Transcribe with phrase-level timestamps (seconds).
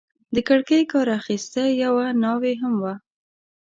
[0.35, 2.93] د کړکۍ کار اخیسته، یوه ناوې هم وه.